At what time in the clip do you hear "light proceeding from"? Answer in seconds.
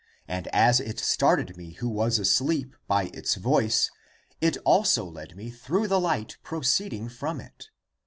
5.99-7.39